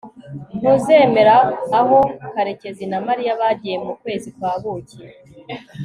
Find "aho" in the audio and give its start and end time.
1.79-1.97